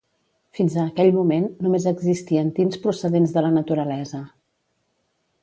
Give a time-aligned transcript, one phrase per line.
[0.59, 4.25] Fins a aquell moment, només existien tints procedents de la naturalesa.